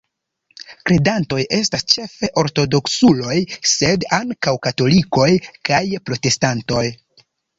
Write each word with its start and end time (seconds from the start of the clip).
Kredantoj 0.89 1.41
estas 1.57 1.83
ĉefe 1.95 2.29
ortodoksuloj, 2.43 3.37
sed 3.73 4.07
ankaŭ 4.19 4.55
katolikoj 4.65 5.29
kaj 5.71 5.83
protestantoj. 6.11 6.85